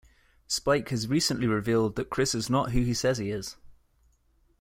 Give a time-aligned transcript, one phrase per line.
[0.47, 3.55] Spike has recently revealed that Chris is not who he says he is.